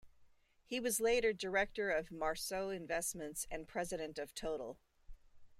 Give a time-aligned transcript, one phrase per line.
[0.65, 4.79] He was later director of Marceau Investissements and President of Total.